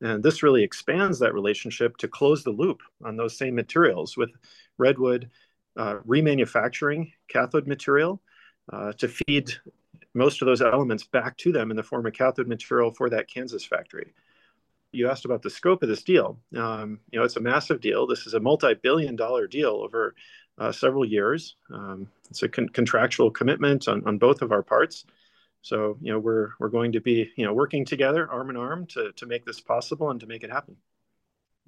and 0.00 0.22
this 0.22 0.42
really 0.42 0.64
expands 0.64 1.20
that 1.20 1.32
relationship 1.32 1.96
to 1.98 2.08
close 2.08 2.42
the 2.42 2.50
loop 2.50 2.80
on 3.04 3.16
those 3.16 3.38
same 3.38 3.54
materials 3.54 4.16
with 4.16 4.30
Redwood 4.78 5.30
uh, 5.76 5.96
remanufacturing 6.06 7.12
cathode 7.28 7.68
material 7.68 8.20
uh, 8.72 8.92
to 8.94 9.06
feed 9.08 9.52
most 10.12 10.42
of 10.42 10.46
those 10.46 10.62
elements 10.62 11.04
back 11.04 11.36
to 11.38 11.52
them 11.52 11.70
in 11.70 11.76
the 11.76 11.82
form 11.82 12.06
of 12.06 12.12
cathode 12.12 12.48
material 12.48 12.90
for 12.92 13.08
that 13.10 13.28
Kansas 13.28 13.64
factory 13.64 14.12
you 14.94 15.10
asked 15.10 15.24
about 15.24 15.42
the 15.42 15.50
scope 15.50 15.82
of 15.82 15.88
this 15.88 16.02
deal. 16.02 16.38
Um, 16.56 17.00
you 17.10 17.18
know, 17.18 17.24
it's 17.24 17.36
a 17.36 17.40
massive 17.40 17.80
deal. 17.80 18.06
This 18.06 18.26
is 18.26 18.34
a 18.34 18.40
multi-billion-dollar 18.40 19.46
deal 19.48 19.80
over 19.82 20.14
uh, 20.58 20.72
several 20.72 21.04
years. 21.04 21.56
Um, 21.72 22.08
it's 22.30 22.42
a 22.42 22.48
con- 22.48 22.68
contractual 22.68 23.30
commitment 23.30 23.88
on, 23.88 24.06
on 24.06 24.18
both 24.18 24.42
of 24.42 24.52
our 24.52 24.62
parts. 24.62 25.04
So, 25.62 25.96
you 26.00 26.12
know, 26.12 26.18
we're 26.18 26.50
we're 26.58 26.68
going 26.68 26.92
to 26.92 27.00
be 27.00 27.30
you 27.36 27.46
know 27.46 27.52
working 27.52 27.84
together, 27.84 28.30
arm 28.30 28.50
in 28.50 28.56
arm, 28.56 28.86
to 28.88 29.12
to 29.12 29.26
make 29.26 29.46
this 29.46 29.60
possible 29.60 30.10
and 30.10 30.20
to 30.20 30.26
make 30.26 30.44
it 30.44 30.50
happen. 30.50 30.76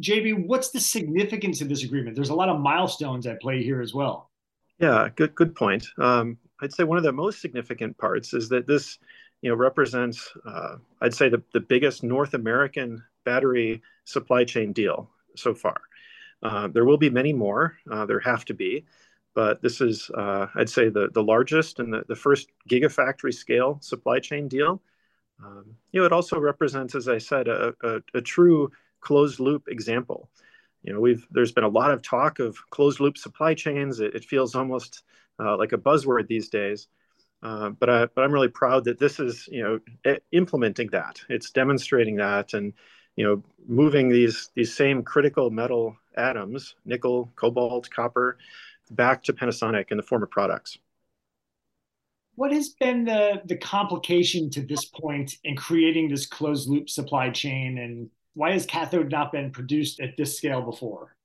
JB, 0.02 0.47
what's 0.47 0.71
the 0.71 0.80
significance 0.80 1.62
of 1.62 1.68
this 1.68 1.83
agreement? 1.83 2.14
There's 2.14 2.28
a 2.28 2.35
lot 2.35 2.50
of 2.50 2.61
milestones 2.61 3.26
at 3.26 3.40
play 3.40 3.62
here 3.62 3.80
as 3.80 3.95
well. 3.95 4.30
Yeah, 4.78 5.09
good 5.16 5.35
good 5.35 5.54
point. 5.54 5.87
Um, 5.99 6.37
I'd 6.61 6.73
say 6.73 6.85
one 6.85 6.99
of 6.99 7.04
the 7.04 7.12
most 7.12 7.40
significant 7.40 7.97
parts 7.97 8.35
is 8.35 8.50
that 8.50 8.66
this 8.66 8.99
you 9.40 9.49
know 9.50 9.56
represents 9.56 10.30
uh, 10.47 10.76
I'd 11.00 11.14
say 11.14 11.30
the, 11.30 11.42
the 11.54 11.61
biggest 11.61 12.02
North 12.02 12.35
American 12.35 13.02
battery 13.26 13.83
supply 14.04 14.45
chain 14.45 14.73
deal 14.73 15.11
so 15.35 15.54
far. 15.54 15.76
Uh, 16.42 16.68
there 16.68 16.87
will 16.87 16.97
be 16.97 17.11
many 17.11 17.33
more. 17.33 17.76
Uh, 17.90 18.06
there 18.06 18.21
have 18.21 18.45
to 18.47 18.54
be, 18.54 18.87
but 19.35 19.61
this 19.61 19.80
is, 19.83 20.11
uh, 20.14 20.47
I'd 20.54 20.71
say, 20.71 20.88
the 20.88 21.09
the 21.12 21.23
largest 21.23 21.80
and 21.80 21.92
the, 21.92 22.04
the 22.09 22.16
first 22.16 22.49
gigafactory 22.71 23.35
scale 23.35 23.78
supply 23.83 24.21
chain 24.21 24.49
deal. 24.49 24.80
Um, 25.45 25.76
you 25.92 26.00
know, 26.00 26.06
it 26.06 26.12
also 26.12 26.38
represents, 26.38 26.95
as 26.95 27.09
I 27.09 27.18
said, 27.18 27.49
a, 27.49 27.75
a, 27.83 28.00
a, 28.14 28.21
true 28.23 28.71
closed 29.00 29.38
loop 29.38 29.68
example. 29.68 30.30
You 30.83 30.95
know, 30.95 31.00
we've 31.00 31.26
there's 31.30 31.52
been 31.52 31.64
a 31.64 31.68
lot 31.68 31.90
of 31.90 32.00
talk 32.00 32.38
of 32.38 32.56
closed 32.71 33.00
loop 33.00 33.18
supply 33.18 33.52
chains. 33.54 34.00
It, 34.00 34.14
it 34.14 34.25
feels 34.25 34.54
almost 34.54 35.02
uh, 35.38 35.56
like 35.59 35.73
a 35.73 35.78
buzzword 35.78 36.26
these 36.26 36.49
days. 36.49 36.88
Uh, 37.42 37.71
but 37.71 37.90
I, 37.90 38.06
but 38.06 38.23
I'm 38.25 38.33
really 38.33 38.49
proud 38.49 38.85
that 38.85 38.99
this 38.99 39.21
is 39.21 39.49
you 39.50 39.62
know 39.62 39.80
implementing 40.33 40.88
that. 40.92 41.21
It's 41.28 41.50
demonstrating 41.50 42.16
that, 42.16 42.54
and 42.54 42.73
you 43.16 43.25
know, 43.25 43.42
moving 43.66 44.08
these 44.08 44.50
these 44.54 44.75
same 44.75 45.02
critical 45.02 45.50
metal 45.50 45.96
atoms, 46.16 46.76
nickel, 46.85 47.32
cobalt, 47.37 47.90
copper, 47.90 48.38
back 48.90 49.23
to 49.25 49.32
Panasonic 49.32 49.90
in 49.90 49.96
the 49.96 50.02
form 50.02 50.23
of 50.23 50.30
products. 50.30 50.78
What 52.37 52.52
has 52.52 52.70
been 52.70 53.04
the 53.04 53.42
the 53.46 53.56
complication 53.56 54.50
to 54.50 54.62
this 54.62 54.85
point 54.85 55.37
in 55.44 55.56
creating 55.56 56.08
this 56.08 56.26
closed 56.26 56.68
loop 56.68 56.88
supply 56.88 57.30
chain, 57.30 57.78
and 57.78 58.11
why 58.35 58.52
has 58.52 58.66
cathode 58.66 59.11
not 59.11 59.32
been 59.32 59.50
produced 59.50 60.00
at 60.00 60.16
this 60.16 60.37
scale 60.37 60.62
before? 60.62 61.16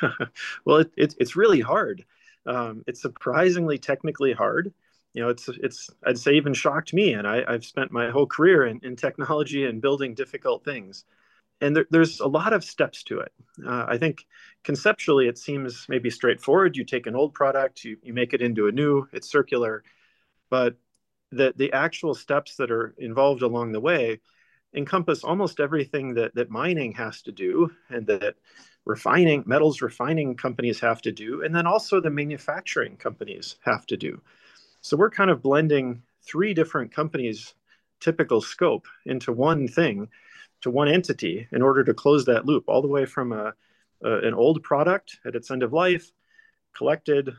well, 0.64 0.78
it, 0.78 0.92
it, 0.96 1.14
it's 1.18 1.36
really 1.36 1.60
hard. 1.60 2.04
Um, 2.46 2.84
it's 2.86 3.02
surprisingly 3.02 3.78
technically 3.78 4.32
hard 4.32 4.72
you 5.14 5.22
know, 5.22 5.28
it's 5.30 5.48
it's 5.48 5.90
I'd 6.06 6.18
say 6.18 6.34
even 6.34 6.54
shocked 6.54 6.94
me, 6.94 7.14
and 7.14 7.26
I, 7.26 7.44
I've 7.48 7.64
spent 7.64 7.92
my 7.92 8.10
whole 8.10 8.26
career 8.26 8.66
in, 8.66 8.80
in 8.82 8.96
technology 8.96 9.64
and 9.66 9.80
building 9.82 10.14
difficult 10.14 10.64
things. 10.64 11.04
and 11.60 11.76
there, 11.76 11.86
there's 11.90 12.20
a 12.20 12.26
lot 12.28 12.52
of 12.52 12.64
steps 12.64 13.02
to 13.04 13.20
it. 13.20 13.32
Uh, 13.66 13.84
I 13.88 13.98
think 13.98 14.26
conceptually 14.64 15.28
it 15.28 15.38
seems 15.38 15.86
maybe 15.88 16.10
straightforward. 16.10 16.76
You 16.76 16.84
take 16.84 17.06
an 17.06 17.16
old 17.16 17.34
product, 17.34 17.84
you, 17.84 17.98
you 18.02 18.14
make 18.14 18.32
it 18.34 18.42
into 18.42 18.68
a 18.68 18.72
new, 18.72 19.06
it's 19.12 19.30
circular, 19.30 19.84
but 20.50 20.76
the, 21.32 21.52
the 21.56 21.72
actual 21.72 22.14
steps 22.14 22.56
that 22.56 22.70
are 22.70 22.94
involved 22.98 23.42
along 23.42 23.72
the 23.72 23.80
way 23.80 24.20
encompass 24.74 25.24
almost 25.24 25.60
everything 25.60 26.14
that, 26.14 26.34
that 26.34 26.50
mining 26.50 26.92
has 26.92 27.22
to 27.22 27.32
do 27.32 27.70
and 27.88 28.06
that 28.06 28.36
refining 28.86 29.42
metals 29.46 29.82
refining 29.82 30.36
companies 30.36 30.80
have 30.80 31.02
to 31.02 31.12
do 31.12 31.42
and 31.42 31.54
then 31.54 31.66
also 31.66 32.00
the 32.00 32.10
manufacturing 32.10 32.96
companies 32.96 33.56
have 33.62 33.84
to 33.86 33.96
do 33.96 34.20
so 34.80 34.96
we're 34.96 35.10
kind 35.10 35.30
of 35.30 35.42
blending 35.42 36.02
three 36.22 36.54
different 36.54 36.92
companies 36.92 37.54
typical 38.00 38.40
scope 38.40 38.86
into 39.06 39.32
one 39.32 39.68
thing 39.68 40.08
to 40.62 40.70
one 40.70 40.88
entity 40.88 41.46
in 41.52 41.62
order 41.62 41.84
to 41.84 41.94
close 41.94 42.24
that 42.24 42.46
loop 42.46 42.64
all 42.66 42.82
the 42.82 42.88
way 42.88 43.04
from 43.04 43.32
a, 43.32 43.52
a, 44.02 44.18
an 44.20 44.34
old 44.34 44.62
product 44.62 45.18
at 45.24 45.34
its 45.34 45.50
end 45.50 45.62
of 45.62 45.72
life 45.72 46.10
collected 46.74 47.30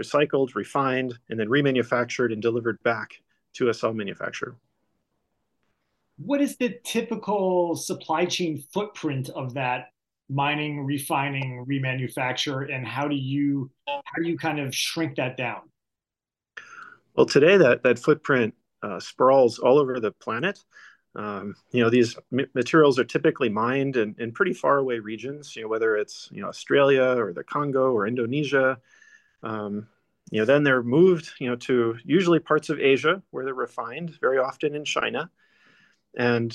recycled 0.00 0.54
refined 0.54 1.14
and 1.30 1.38
then 1.38 1.48
remanufactured 1.48 2.32
and 2.32 2.42
delivered 2.42 2.82
back 2.82 3.20
to 3.54 3.68
a 3.68 3.74
cell 3.74 3.92
manufacturer. 3.92 4.56
What 6.16 6.40
is 6.40 6.56
the 6.56 6.78
typical 6.84 7.74
supply 7.74 8.24
chain 8.24 8.62
footprint 8.72 9.30
of 9.30 9.54
that 9.54 9.86
mining 10.28 10.84
refining 10.84 11.64
remanufacture 11.68 12.72
and 12.72 12.86
how 12.86 13.06
do 13.06 13.14
you 13.14 13.70
how 13.86 14.22
do 14.22 14.28
you 14.28 14.38
kind 14.38 14.58
of 14.58 14.74
shrink 14.74 15.16
that 15.16 15.36
down 15.36 15.60
well 17.14 17.26
today 17.26 17.56
that 17.56 17.82
that 17.82 17.98
footprint 17.98 18.54
uh, 18.82 19.00
sprawls 19.00 19.58
all 19.58 19.78
over 19.78 20.00
the 20.00 20.12
planet 20.12 20.58
um, 21.16 21.54
you 21.70 21.82
know, 21.82 21.90
these 21.90 22.16
materials 22.54 22.98
are 22.98 23.04
typically 23.04 23.48
mined 23.48 23.96
in, 23.96 24.16
in 24.18 24.32
pretty 24.32 24.52
far 24.52 24.78
away 24.78 24.98
regions, 24.98 25.54
you 25.54 25.62
know, 25.62 25.68
whether 25.68 25.96
it's, 25.96 26.28
you 26.32 26.42
know, 26.42 26.48
Australia 26.48 27.04
or 27.04 27.32
the 27.32 27.44
Congo 27.44 27.92
or 27.92 28.06
Indonesia. 28.06 28.78
Um, 29.42 29.86
you 30.30 30.40
know, 30.40 30.44
then 30.44 30.64
they're 30.64 30.82
moved, 30.82 31.30
you 31.38 31.48
know, 31.48 31.56
to 31.56 31.96
usually 32.04 32.40
parts 32.40 32.68
of 32.68 32.80
Asia 32.80 33.22
where 33.30 33.44
they're 33.44 33.54
refined, 33.54 34.18
very 34.20 34.38
often 34.38 34.74
in 34.74 34.84
China. 34.84 35.30
And 36.16 36.52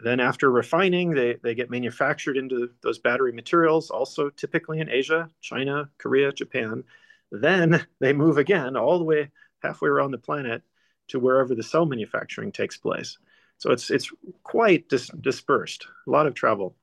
then 0.00 0.18
after 0.18 0.50
refining, 0.50 1.10
they, 1.10 1.36
they 1.40 1.54
get 1.54 1.70
manufactured 1.70 2.36
into 2.36 2.70
those 2.82 2.98
battery 2.98 3.32
materials, 3.32 3.90
also 3.90 4.30
typically 4.30 4.80
in 4.80 4.88
Asia, 4.88 5.30
China, 5.40 5.90
Korea, 5.98 6.32
Japan. 6.32 6.82
Then 7.30 7.86
they 8.00 8.12
move 8.12 8.36
again 8.36 8.76
all 8.76 8.98
the 8.98 9.04
way 9.04 9.30
halfway 9.62 9.88
around 9.88 10.10
the 10.10 10.18
planet 10.18 10.62
to 11.08 11.18
wherever 11.18 11.54
the 11.54 11.62
cell 11.62 11.86
manufacturing 11.86 12.52
takes 12.52 12.76
place. 12.76 13.18
So 13.58 13.70
it's 13.70 13.90
it's 13.90 14.10
quite 14.42 14.88
dis- 14.88 15.10
dispersed. 15.20 15.86
A 16.06 16.10
lot 16.10 16.26
of 16.26 16.34
travel. 16.34 16.76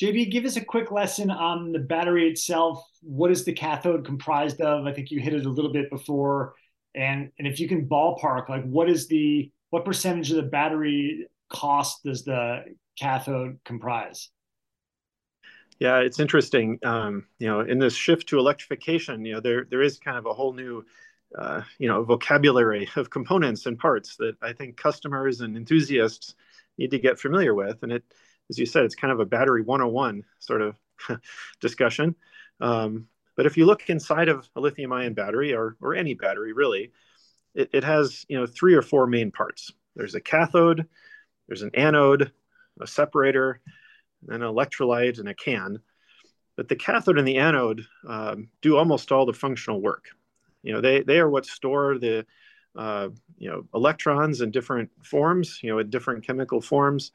JB, 0.00 0.32
give 0.32 0.44
us 0.44 0.56
a 0.56 0.64
quick 0.64 0.90
lesson 0.90 1.30
on 1.30 1.70
the 1.70 1.78
battery 1.78 2.28
itself. 2.28 2.84
What 3.02 3.30
is 3.30 3.44
the 3.44 3.52
cathode 3.52 4.04
comprised 4.04 4.60
of? 4.60 4.86
I 4.86 4.92
think 4.92 5.10
you 5.10 5.20
hit 5.20 5.34
it 5.34 5.46
a 5.46 5.50
little 5.50 5.72
bit 5.72 5.90
before, 5.90 6.54
and 6.94 7.30
and 7.38 7.46
if 7.46 7.60
you 7.60 7.68
can 7.68 7.88
ballpark, 7.88 8.48
like 8.48 8.64
what 8.64 8.88
is 8.88 9.06
the 9.06 9.52
what 9.70 9.84
percentage 9.84 10.30
of 10.30 10.36
the 10.36 10.42
battery 10.42 11.26
cost 11.48 12.02
does 12.04 12.24
the 12.24 12.64
cathode 12.98 13.58
comprise? 13.64 14.30
Yeah, 15.78 15.98
it's 15.98 16.20
interesting. 16.20 16.78
Um, 16.84 17.26
you 17.38 17.48
know, 17.48 17.60
in 17.60 17.78
this 17.78 17.94
shift 17.94 18.28
to 18.28 18.38
electrification, 18.38 19.24
you 19.24 19.34
know, 19.34 19.40
there 19.40 19.64
there 19.64 19.82
is 19.82 19.98
kind 19.98 20.16
of 20.16 20.26
a 20.26 20.32
whole 20.32 20.52
new 20.52 20.84
uh, 21.36 21.62
you 21.78 21.88
know 21.88 22.02
vocabulary 22.04 22.88
of 22.96 23.10
components 23.10 23.66
and 23.66 23.78
parts 23.78 24.16
that 24.16 24.36
I 24.42 24.52
think 24.52 24.76
customers 24.76 25.40
and 25.40 25.56
enthusiasts 25.56 26.34
need 26.78 26.90
to 26.92 26.98
get 26.98 27.18
familiar 27.18 27.54
with. 27.54 27.82
And 27.82 27.92
it, 27.92 28.04
as 28.50 28.58
you 28.58 28.66
said, 28.66 28.84
it's 28.84 28.94
kind 28.94 29.12
of 29.12 29.20
a 29.20 29.24
battery 29.26 29.62
101 29.62 30.24
sort 30.38 30.62
of 30.62 30.76
discussion. 31.60 32.14
Um, 32.60 33.08
but 33.36 33.46
if 33.46 33.56
you 33.56 33.66
look 33.66 33.90
inside 33.90 34.28
of 34.28 34.48
a 34.54 34.60
lithium-ion 34.60 35.14
battery 35.14 35.54
or 35.54 35.76
or 35.80 35.94
any 35.94 36.14
battery 36.14 36.52
really, 36.52 36.92
it, 37.54 37.70
it 37.72 37.84
has 37.84 38.24
you 38.28 38.38
know 38.38 38.46
three 38.46 38.74
or 38.74 38.82
four 38.82 39.06
main 39.06 39.30
parts. 39.32 39.72
There's 39.96 40.14
a 40.14 40.20
cathode, 40.20 40.86
there's 41.48 41.62
an 41.62 41.70
anode, 41.74 42.32
a 42.80 42.86
separator, 42.86 43.60
an 44.28 44.40
electrolyte, 44.40 45.18
and 45.18 45.28
a 45.28 45.34
can. 45.34 45.78
But 46.56 46.68
the 46.68 46.76
cathode 46.76 47.18
and 47.18 47.26
the 47.26 47.38
anode 47.38 47.84
um, 48.06 48.48
do 48.62 48.76
almost 48.76 49.10
all 49.10 49.26
the 49.26 49.32
functional 49.32 49.80
work. 49.80 50.06
You 50.62 50.72
know, 50.72 50.80
they 50.80 51.02
they 51.02 51.18
are 51.18 51.28
what 51.28 51.46
store 51.46 51.98
the 51.98 52.26
uh, 52.76 53.08
you 53.38 53.50
know 53.50 53.66
electrons 53.74 54.40
in 54.40 54.50
different 54.50 54.90
forms, 55.02 55.60
you 55.62 55.70
know, 55.70 55.78
in 55.78 55.90
different 55.90 56.26
chemical 56.26 56.60
forms, 56.60 57.12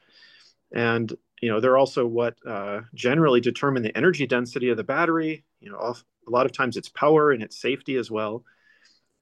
and 0.71 1.11
you 1.41 1.49
know 1.49 1.59
they're 1.59 1.77
also 1.77 2.05
what 2.05 2.35
uh, 2.45 2.81
generally 2.93 3.41
determine 3.41 3.83
the 3.83 3.95
energy 3.95 4.27
density 4.27 4.69
of 4.69 4.77
the 4.77 4.83
battery. 4.83 5.43
You 5.61 5.71
know, 5.71 5.77
a 5.79 6.31
lot 6.31 6.45
of 6.45 6.51
times 6.51 6.77
it's 6.77 6.89
power 6.89 7.31
and 7.31 7.41
its 7.41 7.59
safety 7.59 7.95
as 7.95 8.11
well. 8.11 8.43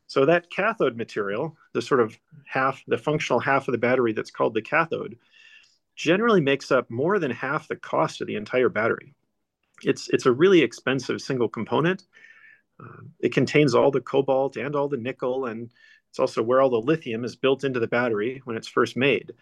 So 0.07 0.25
that 0.25 0.49
cathode 0.49 0.95
material, 0.95 1.57
the 1.73 1.81
sort 1.81 1.99
of 1.99 2.17
half, 2.45 2.81
the 2.87 2.97
functional 2.97 3.39
half 3.39 3.67
of 3.67 3.73
the 3.73 3.77
battery 3.77 4.13
that's 4.13 4.31
called 4.31 4.53
the 4.53 4.61
cathode, 4.61 5.17
generally 5.97 6.39
makes 6.39 6.71
up 6.71 6.89
more 6.89 7.19
than 7.19 7.31
half 7.31 7.67
the 7.67 7.75
cost 7.75 8.21
of 8.21 8.27
the 8.27 8.35
entire 8.35 8.69
battery. 8.69 9.13
It's 9.83 10.07
it's 10.09 10.25
a 10.25 10.31
really 10.31 10.61
expensive 10.61 11.21
single 11.21 11.49
component, 11.49 12.03
uh, 12.79 13.01
it 13.19 13.33
contains 13.33 13.73
all 13.73 13.91
the 13.91 14.01
cobalt 14.01 14.57
and 14.57 14.75
all 14.75 14.87
the 14.87 14.97
nickel, 14.97 15.45
and 15.45 15.71
it's 16.09 16.19
also 16.19 16.43
where 16.43 16.61
all 16.61 16.69
the 16.69 16.77
lithium 16.77 17.23
is 17.23 17.35
built 17.35 17.63
into 17.63 17.79
the 17.79 17.87
battery 17.87 18.41
when 18.45 18.55
it's 18.55 18.67
first 18.67 18.95
made. 18.95 19.33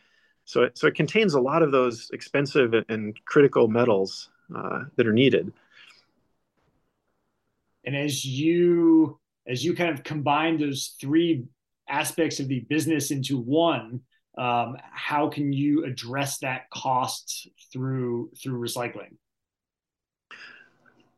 So 0.46 0.64
it, 0.64 0.78
so 0.78 0.88
it 0.88 0.96
contains 0.96 1.34
a 1.34 1.42
lot 1.42 1.64
of 1.64 1.72
those 1.72 2.10
expensive 2.14 2.74
and 2.88 3.18
critical 3.26 3.68
metals 3.68 4.30
uh, 4.56 4.84
that 4.96 5.08
are 5.08 5.14
needed. 5.14 5.52
And 7.84 7.96
as 7.96 8.26
you 8.26 9.20
as 9.48 9.64
you 9.64 9.76
kind 9.76 9.92
of 9.92 10.04
combine 10.04 10.58
those 10.58 10.96
three 11.00 11.46
aspects 11.88 12.40
of 12.40 12.48
the 12.48 12.62
business 12.62 13.12
into 13.12 13.38
one, 13.38 14.02
um, 14.38 14.78
how 14.92 15.30
can 15.30 15.54
you 15.54 15.86
address 15.86 16.40
that 16.40 16.70
cost 16.70 17.48
through 17.72 18.32
through 18.42 18.60
recycling? 18.60 19.16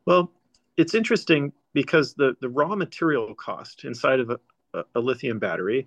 Well, 0.06 0.30
it's 0.76 0.94
interesting 0.94 1.52
because 1.74 2.14
the, 2.14 2.34
the 2.40 2.48
raw 2.48 2.74
material 2.74 3.34
cost 3.34 3.84
inside 3.84 4.20
of 4.20 4.30
a, 4.30 4.84
a, 4.94 5.00
lithium 5.00 5.38
battery 5.38 5.86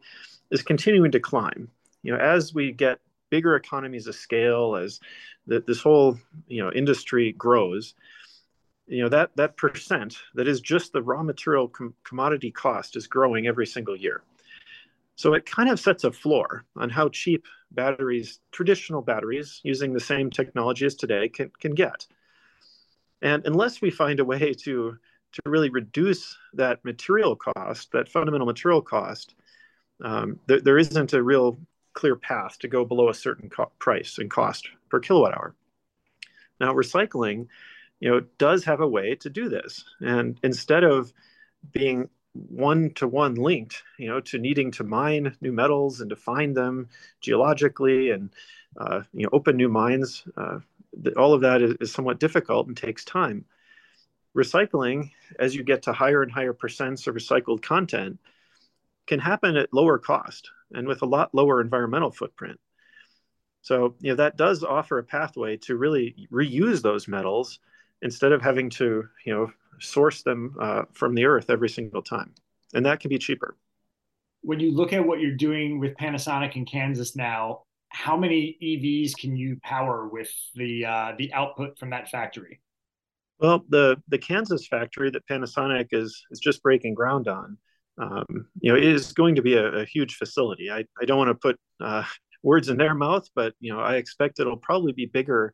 is 0.52 0.62
continuing 0.62 1.12
to 1.12 1.20
climb. 1.20 1.70
You 2.04 2.12
know, 2.12 2.20
as 2.20 2.54
we 2.54 2.72
get 2.72 3.00
bigger 3.30 3.56
economies 3.56 4.08
of 4.08 4.16
scale, 4.16 4.76
as 4.76 5.00
the, 5.48 5.64
this 5.66 5.82
whole 5.82 6.20
you 6.48 6.64
know 6.64 6.72
industry 6.72 7.32
grows, 7.32 7.96
you 8.88 9.02
know 9.02 9.10
that 9.10 9.32
that 9.38 9.58
percent 9.58 10.18
that 10.36 10.48
is 10.48 10.60
just 10.60 10.92
the 10.92 11.02
raw 11.02 11.24
material 11.24 11.70
com- 11.70 11.96
commodity 12.04 12.52
cost 12.52 12.96
is 12.96 13.08
growing 13.08 13.48
every 13.48 13.66
single 13.66 13.96
year. 13.96 14.22
So 15.22 15.36
it 15.36 15.46
kind 15.46 15.70
of 15.70 15.80
sets 15.80 16.04
a 16.04 16.12
floor 16.12 16.66
on 16.76 16.90
how 16.90 17.08
cheap 17.10 17.46
batteries, 17.70 18.40
traditional 18.52 19.04
batteries 19.04 19.62
using 19.62 19.94
the 19.94 20.00
same 20.00 20.32
technology 20.32 20.88
as 20.88 20.96
today, 20.96 21.30
can 21.30 21.52
can 21.60 21.76
get. 21.76 22.08
And 23.22 23.46
unless 23.46 23.84
we 23.84 23.92
find 23.92 24.20
a 24.20 24.26
way 24.26 24.52
to 24.52 24.98
to 25.34 25.42
really 25.46 25.70
reduce 25.70 26.36
that 26.54 26.84
material 26.84 27.36
cost, 27.36 27.92
that 27.92 28.10
fundamental 28.10 28.48
material 28.48 28.82
cost, 28.82 29.36
um, 30.04 30.40
there, 30.48 30.60
there 30.60 30.80
isn't 30.80 31.14
a 31.14 31.22
real 31.22 31.60
clear 31.94 32.16
path 32.16 32.58
to 32.58 32.68
go 32.68 32.84
below 32.84 33.10
a 33.10 33.14
certain 33.14 33.48
co- 33.48 33.72
price 33.78 34.18
and 34.18 34.32
cost 34.32 34.70
per 34.90 35.00
kilowatt 35.00 35.38
hour. 35.38 35.54
Now, 36.60 36.74
recycling, 36.74 37.48
you 38.00 38.10
know, 38.10 38.22
does 38.40 38.64
have 38.64 38.82
a 38.82 38.88
way 38.88 39.14
to 39.18 39.30
do 39.30 39.50
this, 39.50 39.86
and 40.00 40.40
instead 40.42 40.84
of 40.84 41.14
being 41.72 42.10
one 42.34 42.92
to 42.96 43.08
one 43.08 43.36
linked, 43.36 43.84
you 43.98 44.08
know, 44.08 44.20
to 44.22 44.38
needing 44.38 44.72
to 44.72 44.84
mine 44.84 45.36
new 45.42 45.52
metals 45.52 46.02
and 46.02 46.10
to 46.10 46.16
find 46.16 46.56
them 46.56 46.88
geologically 47.20 48.12
and 48.12 48.30
uh, 48.80 49.02
you 49.14 49.24
know 49.24 49.30
open 49.34 49.58
new 49.58 49.70
mines, 49.70 50.24
uh, 50.38 50.60
all 51.18 51.34
of 51.34 51.42
that 51.42 51.62
is, 51.62 51.76
is 51.82 51.92
somewhat 51.92 52.20
difficult 52.20 52.68
and 52.68 52.78
takes 52.78 53.04
time 53.04 53.46
recycling, 54.36 55.12
as 55.40 55.56
you 55.56 55.64
get 55.64 55.84
to 55.84 55.94
higher 55.94 56.24
and 56.24 56.32
higher 56.32 56.54
percents 56.54 57.08
of 57.08 57.16
recycled 57.16 57.62
content, 57.62 58.20
can 59.08 59.20
happen 59.20 59.58
at 59.58 59.74
lower 59.74 59.98
cost 59.98 60.52
and 60.72 60.88
with 60.88 61.02
a 61.02 61.06
lot 61.06 61.34
lower 61.34 61.60
environmental 61.60 62.12
footprint. 62.12 62.60
So, 63.62 63.96
you 64.00 64.12
know, 64.12 64.16
that 64.16 64.38
does 64.38 64.64
offer 64.64 64.98
a 64.98 65.04
pathway 65.04 65.58
to 65.58 65.76
really 65.76 66.28
reuse 66.32 66.82
those 66.82 67.08
metals 67.08 67.60
instead 68.02 68.32
of 68.32 68.42
having 68.42 68.70
to, 68.72 69.08
you 69.26 69.34
know, 69.34 69.52
source 69.82 70.24
them 70.24 70.56
uh, 70.60 70.84
from 70.94 71.16
the 71.16 71.26
earth 71.26 71.50
every 71.50 71.70
single 71.70 72.02
time. 72.02 72.34
And 72.74 72.86
that 72.86 73.00
can 73.00 73.10
be 73.10 73.18
cheaper. 73.18 73.58
When 74.42 74.60
you 74.60 74.72
look 74.72 74.94
at 74.94 75.06
what 75.06 75.20
you're 75.20 75.36
doing 75.36 75.80
with 75.80 75.96
Panasonic 75.96 76.56
in 76.56 76.66
Kansas 76.66 77.16
now, 77.16 77.64
how 77.90 78.16
many 78.16 78.58
EVs 78.62 79.18
can 79.20 79.36
you 79.36 79.58
power 79.64 80.08
with 80.08 80.32
the 80.56 80.86
uh, 80.86 81.12
the 81.18 81.34
output 81.34 81.78
from 81.78 81.90
that 81.90 82.10
factory? 82.10 82.62
Well, 83.40 83.66
the 83.70 84.02
the 84.08 84.18
Kansas 84.18 84.68
factory 84.68 85.12
that 85.12 85.28
Panasonic 85.28 85.88
is 85.92 86.24
is 86.32 86.40
just 86.40 86.64
breaking 86.64 86.94
ground 86.94 87.28
on, 87.28 87.58
um, 87.98 88.48
you 88.62 88.72
know, 88.72 88.80
is 88.80 89.12
going 89.12 89.36
to 89.36 89.42
be 89.42 89.56
a, 89.56 89.66
a, 89.66 89.86
huge 89.86 90.16
facility. 90.16 90.72
I, 90.72 90.86
I 91.02 91.06
don't 91.06 91.18
want 91.18 91.30
to 91.30 91.36
put 91.36 91.60
uh, 91.82 92.04
words 92.44 92.70
in 92.70 92.78
their 92.78 92.94
mouth, 92.94 93.28
but 93.36 93.54
you 93.60 93.74
know, 93.74 93.80
I 93.80 93.96
expect 93.96 94.40
it'll 94.40 94.58
probably 94.58 94.94
be 94.94 95.06
bigger 95.06 95.54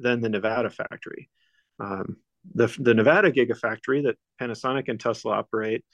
than 0.00 0.20
the 0.20 0.28
Nevada 0.28 0.70
factory. 0.70 1.30
Um, 1.78 2.16
the 2.54 2.74
the 2.78 2.94
Nevada 2.94 3.30
Gigafactory 3.30 4.04
that 4.04 4.16
Panasonic 4.40 4.88
and 4.88 5.00
Tesla 5.00 5.32
operate, 5.32 5.84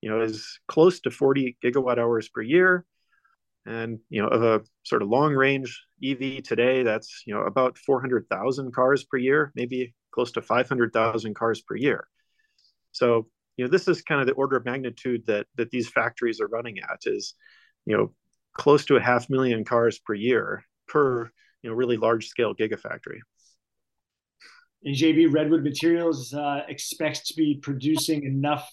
you 0.00 0.10
know, 0.10 0.20
is 0.20 0.60
close 0.68 1.00
to 1.00 1.10
40 1.10 1.56
gigawatt 1.62 1.98
hours 1.98 2.28
per 2.28 2.42
year, 2.42 2.84
and 3.66 3.98
you 4.08 4.22
know, 4.22 4.28
of 4.28 4.42
a 4.42 4.62
sort 4.84 5.02
of 5.02 5.08
long 5.08 5.34
range 5.34 5.84
EV 6.04 6.42
today, 6.42 6.82
that's 6.82 7.22
you 7.26 7.34
know 7.34 7.42
about 7.42 7.78
400,000 7.78 8.72
cars 8.72 9.04
per 9.04 9.16
year, 9.18 9.52
maybe 9.54 9.94
close 10.12 10.32
to 10.32 10.42
500,000 10.42 11.34
cars 11.34 11.60
per 11.62 11.76
year. 11.76 12.06
So 12.92 13.28
you 13.56 13.64
know, 13.64 13.70
this 13.70 13.88
is 13.88 14.02
kind 14.02 14.20
of 14.20 14.26
the 14.26 14.34
order 14.34 14.56
of 14.56 14.64
magnitude 14.64 15.26
that 15.26 15.46
that 15.56 15.70
these 15.70 15.88
factories 15.88 16.40
are 16.40 16.48
running 16.48 16.78
at 16.78 17.00
is, 17.06 17.34
you 17.84 17.96
know, 17.96 18.14
close 18.54 18.84
to 18.86 18.96
a 18.96 19.00
half 19.00 19.28
million 19.28 19.64
cars 19.64 19.98
per 19.98 20.14
year 20.14 20.64
per 20.88 21.30
you 21.62 21.70
know 21.70 21.76
really 21.76 21.96
large 21.96 22.28
scale 22.28 22.54
gigafactory. 22.54 23.18
And 24.86 24.94
JB 24.94 25.34
Redwood 25.34 25.64
Materials 25.64 26.32
uh, 26.32 26.60
expects 26.68 27.26
to 27.28 27.34
be 27.34 27.58
producing 27.60 28.22
enough 28.22 28.70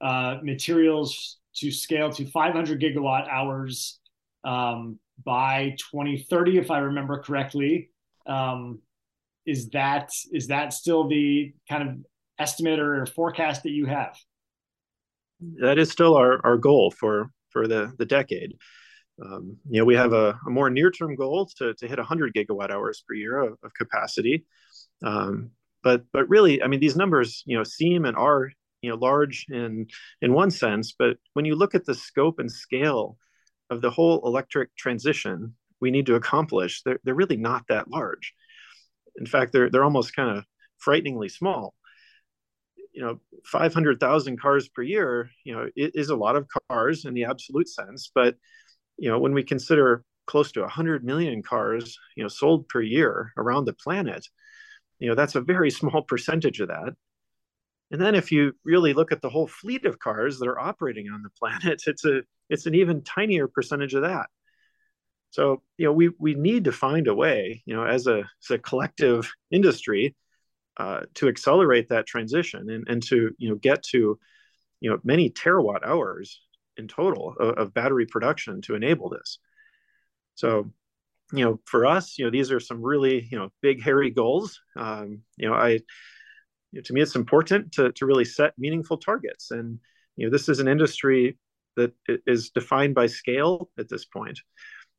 uh, 0.00 0.36
materials 0.40 1.38
to 1.56 1.72
scale 1.72 2.12
to 2.12 2.26
500 2.26 2.80
gigawatt 2.80 3.28
hours 3.28 3.98
um, 4.44 5.00
by 5.24 5.74
2030, 5.90 6.58
if 6.58 6.70
I 6.70 6.78
remember 6.78 7.20
correctly. 7.20 7.90
Um, 8.24 8.78
is 9.46 9.70
that 9.70 10.10
is 10.30 10.46
that 10.46 10.72
still 10.72 11.08
the 11.08 11.52
kind 11.68 11.88
of 11.88 11.96
estimate 12.38 12.78
or 12.78 13.04
forecast 13.06 13.64
that 13.64 13.70
you 13.70 13.86
have? 13.86 14.16
That 15.60 15.78
is 15.78 15.90
still 15.90 16.14
our, 16.14 16.40
our 16.46 16.56
goal 16.56 16.92
for 16.92 17.30
for 17.50 17.66
the 17.66 17.92
the 17.98 18.06
decade. 18.06 18.54
Um, 19.20 19.56
you 19.68 19.80
know, 19.80 19.84
we 19.84 19.96
have 19.96 20.12
a, 20.12 20.38
a 20.46 20.50
more 20.50 20.70
near 20.70 20.92
term 20.92 21.16
goal 21.16 21.50
to, 21.56 21.74
to 21.74 21.88
hit 21.88 21.98
100 21.98 22.34
gigawatt 22.34 22.70
hours 22.70 23.02
per 23.08 23.14
year 23.14 23.40
of, 23.40 23.58
of 23.64 23.74
capacity. 23.74 24.44
Um, 25.02 25.50
but 25.82 26.04
but 26.12 26.28
really, 26.28 26.62
I 26.62 26.66
mean, 26.66 26.80
these 26.80 26.96
numbers, 26.96 27.42
you 27.46 27.56
know, 27.56 27.64
seem 27.64 28.04
and 28.04 28.16
are 28.16 28.50
you 28.82 28.90
know 28.90 28.96
large 28.96 29.46
in 29.50 29.86
in 30.22 30.32
one 30.32 30.50
sense, 30.50 30.94
but 30.98 31.18
when 31.34 31.44
you 31.44 31.54
look 31.56 31.74
at 31.74 31.84
the 31.84 31.94
scope 31.94 32.38
and 32.38 32.50
scale 32.50 33.18
of 33.70 33.80
the 33.80 33.90
whole 33.90 34.26
electric 34.26 34.74
transition 34.76 35.54
we 35.80 35.90
need 35.90 36.06
to 36.06 36.16
accomplish, 36.16 36.82
they're 36.82 37.00
they're 37.04 37.14
really 37.14 37.36
not 37.36 37.64
that 37.68 37.88
large. 37.90 38.34
In 39.18 39.26
fact, 39.26 39.52
they're 39.52 39.70
they're 39.70 39.84
almost 39.84 40.16
kind 40.16 40.36
of 40.36 40.44
frighteningly 40.78 41.28
small 41.28 41.74
you 42.92 43.02
know 43.02 43.20
500,000 43.44 44.40
cars 44.40 44.68
per 44.68 44.82
year 44.82 45.30
you 45.44 45.54
know 45.54 45.68
it 45.76 45.92
is 45.94 46.10
a 46.10 46.16
lot 46.16 46.36
of 46.36 46.48
cars 46.68 47.04
in 47.04 47.14
the 47.14 47.24
absolute 47.24 47.68
sense 47.68 48.10
but 48.14 48.36
you 48.96 49.08
know 49.08 49.18
when 49.18 49.32
we 49.32 49.42
consider 49.42 50.02
close 50.26 50.52
to 50.52 50.60
100 50.60 51.04
million 51.04 51.42
cars 51.42 51.98
you 52.16 52.22
know 52.22 52.28
sold 52.28 52.68
per 52.68 52.80
year 52.80 53.32
around 53.36 53.64
the 53.64 53.72
planet 53.72 54.26
you 54.98 55.08
know 55.08 55.14
that's 55.14 55.34
a 55.34 55.40
very 55.40 55.70
small 55.70 56.02
percentage 56.02 56.60
of 56.60 56.68
that. 56.68 56.94
And 57.90 58.00
then 58.00 58.14
if 58.14 58.30
you 58.30 58.52
really 58.64 58.92
look 58.92 59.12
at 59.12 59.22
the 59.22 59.30
whole 59.30 59.46
fleet 59.46 59.86
of 59.86 59.98
cars 59.98 60.38
that 60.38 60.48
are 60.48 60.60
operating 60.60 61.08
on 61.08 61.22
the 61.22 61.30
planet 61.38 61.82
it's 61.86 62.04
a 62.04 62.22
it's 62.48 62.66
an 62.66 62.74
even 62.74 63.02
tinier 63.02 63.48
percentage 63.48 63.94
of 63.94 64.02
that. 64.02 64.26
So 65.30 65.62
you 65.76 65.86
know 65.86 65.92
we 65.92 66.10
we 66.18 66.34
need 66.34 66.64
to 66.64 66.72
find 66.72 67.06
a 67.08 67.14
way 67.14 67.62
you 67.66 67.74
know 67.74 67.84
as 67.84 68.06
a 68.06 68.18
as 68.18 68.50
a 68.50 68.58
collective 68.58 69.30
industry 69.50 70.14
uh, 70.78 71.00
to 71.14 71.28
accelerate 71.28 71.88
that 71.88 72.06
transition 72.06 72.70
and, 72.70 72.86
and 72.88 73.02
to 73.02 73.34
you 73.36 73.48
know 73.48 73.56
get 73.56 73.82
to 73.82 74.18
you 74.80 74.90
know 74.90 74.98
many 75.04 75.30
terawatt 75.30 75.84
hours 75.84 76.40
in 76.76 76.86
total 76.86 77.34
of, 77.40 77.58
of, 77.58 77.74
battery 77.74 78.06
production 78.06 78.62
to 78.62 78.76
enable 78.76 79.08
this. 79.08 79.40
So 80.36 80.70
you 81.32 81.44
know 81.44 81.60
for 81.66 81.86
us 81.86 82.18
you 82.18 82.24
know 82.24 82.30
these 82.30 82.50
are 82.50 82.60
some 82.60 82.82
really 82.82 83.28
you 83.30 83.38
know 83.38 83.50
big 83.62 83.82
hairy 83.82 84.10
goals 84.10 84.60
um, 84.76 85.20
you 85.36 85.48
know 85.48 85.54
i 85.54 85.70
you 85.70 85.80
know, 86.74 86.82
to 86.82 86.92
me 86.92 87.00
it's 87.00 87.16
important 87.16 87.72
to, 87.72 87.92
to 87.92 88.06
really 88.06 88.24
set 88.24 88.52
meaningful 88.58 88.96
targets 88.96 89.50
and 89.50 89.78
you 90.16 90.26
know 90.26 90.30
this 90.30 90.48
is 90.48 90.60
an 90.60 90.68
industry 90.68 91.38
that 91.76 91.92
is 92.26 92.50
defined 92.50 92.94
by 92.94 93.06
scale 93.06 93.70
at 93.78 93.88
this 93.88 94.04
point 94.04 94.40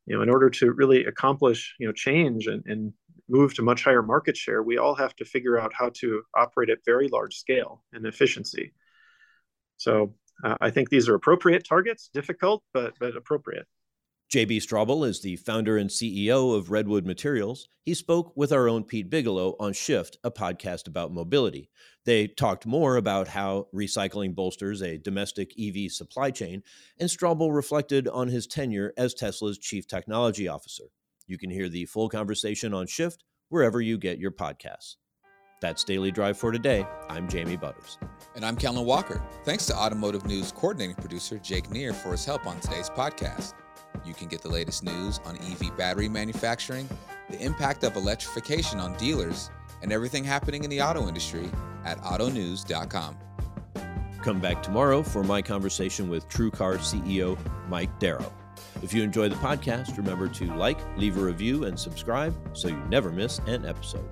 you 0.05 0.15
know 0.15 0.21
in 0.21 0.29
order 0.29 0.49
to 0.49 0.71
really 0.71 1.05
accomplish 1.05 1.75
you 1.79 1.87
know 1.87 1.93
change 1.93 2.47
and, 2.47 2.63
and 2.65 2.93
move 3.29 3.53
to 3.53 3.61
much 3.61 3.83
higher 3.83 4.01
market 4.01 4.35
share, 4.35 4.63
we 4.63 4.77
all 4.77 4.95
have 4.95 5.15
to 5.15 5.25
figure 5.25 5.59
out 5.59 5.71
how 5.73 5.89
to 5.93 6.23
operate 6.35 6.69
at 6.69 6.79
very 6.85 7.07
large 7.07 7.35
scale 7.35 7.83
and 7.93 8.05
efficiency. 8.05 8.73
So 9.77 10.15
uh, 10.43 10.55
I 10.59 10.71
think 10.71 10.89
these 10.89 11.07
are 11.07 11.15
appropriate 11.15 11.65
targets, 11.67 12.09
difficult, 12.13 12.63
but, 12.73 12.93
but 12.99 13.15
appropriate. 13.15 13.67
JB 14.31 14.57
Straubel 14.57 15.07
is 15.07 15.21
the 15.21 15.37
founder 15.37 15.77
and 15.79 15.89
CEO 15.89 16.55
of 16.55 16.69
Redwood 16.69 17.03
Materials. 17.03 17.67
He 17.81 17.95
spoke 17.95 18.31
with 18.37 18.51
our 18.51 18.69
own 18.69 18.83
Pete 18.83 19.09
Bigelow 19.09 19.55
on 19.59 19.73
Shift, 19.73 20.19
a 20.23 20.29
podcast 20.29 20.87
about 20.87 21.11
mobility. 21.11 21.71
They 22.05 22.27
talked 22.27 22.67
more 22.67 22.97
about 22.97 23.27
how 23.27 23.69
recycling 23.73 24.35
bolsters 24.35 24.83
a 24.83 24.99
domestic 24.99 25.53
EV 25.59 25.91
supply 25.91 26.29
chain, 26.29 26.61
and 26.99 27.09
Straubel 27.09 27.55
reflected 27.55 28.07
on 28.07 28.27
his 28.27 28.45
tenure 28.45 28.93
as 28.97 29.15
Tesla's 29.15 29.57
chief 29.57 29.87
technology 29.87 30.47
officer. 30.47 30.85
You 31.25 31.39
can 31.39 31.49
hear 31.49 31.67
the 31.67 31.85
full 31.85 32.07
conversation 32.07 32.71
on 32.71 32.85
Shift 32.85 33.23
wherever 33.47 33.81
you 33.81 33.97
get 33.97 34.19
your 34.19 34.31
podcasts. 34.31 34.97
That's 35.59 35.83
Daily 35.83 36.11
Drive 36.11 36.37
for 36.37 36.51
today. 36.51 36.85
I'm 37.09 37.27
Jamie 37.27 37.57
Butters. 37.57 37.97
And 38.35 38.45
I'm 38.45 38.57
Kellen 38.57 38.85
Walker. 38.85 39.23
Thanks 39.43 39.65
to 39.65 39.75
Automotive 39.75 40.27
News 40.27 40.51
coordinating 40.51 40.97
producer 40.97 41.39
Jake 41.39 41.71
Neer 41.71 41.93
for 41.93 42.11
his 42.11 42.25
help 42.25 42.45
on 42.45 42.59
today's 42.59 42.91
podcast. 42.91 43.55
You 44.05 44.13
can 44.13 44.27
get 44.27 44.41
the 44.41 44.49
latest 44.49 44.83
news 44.83 45.19
on 45.25 45.37
EV 45.37 45.75
battery 45.77 46.09
manufacturing, 46.09 46.89
the 47.29 47.39
impact 47.41 47.83
of 47.83 47.95
electrification 47.95 48.79
on 48.79 48.95
dealers, 48.97 49.49
and 49.81 49.91
everything 49.91 50.23
happening 50.23 50.63
in 50.63 50.69
the 50.69 50.81
auto 50.81 51.07
industry 51.07 51.49
at 51.85 51.99
autonews.com. 52.01 53.17
Come 54.23 54.39
back 54.39 54.61
tomorrow 54.61 55.01
for 55.01 55.23
my 55.23 55.41
conversation 55.41 56.09
with 56.09 56.27
TrueCar 56.27 56.77
CEO 56.79 57.37
Mike 57.69 57.97
Darrow. 57.99 58.33
If 58.81 58.93
you 58.93 59.03
enjoy 59.03 59.29
the 59.29 59.35
podcast, 59.35 59.97
remember 59.97 60.27
to 60.29 60.45
like, 60.55 60.79
leave 60.97 61.17
a 61.17 61.21
review, 61.21 61.65
and 61.65 61.79
subscribe 61.79 62.35
so 62.53 62.67
you 62.67 62.77
never 62.89 63.11
miss 63.11 63.39
an 63.47 63.65
episode. 63.65 64.07